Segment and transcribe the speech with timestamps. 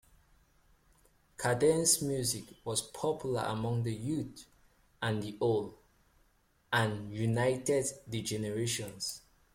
[1.37, 4.33] Cadence-music was popular among the young
[4.99, 5.75] and the old
[6.73, 9.21] and united the generations.